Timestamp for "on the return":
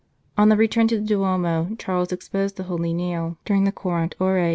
0.35-0.87